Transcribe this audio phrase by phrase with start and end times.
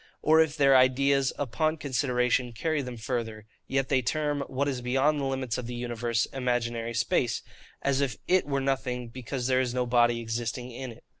[0.23, 5.19] Or if their ideas, upon consideration, carry them further, yet they term what is beyond
[5.19, 7.43] the limits of the universe, imaginary space:
[7.83, 11.03] as if IT were nothing, because there is no body existing in it.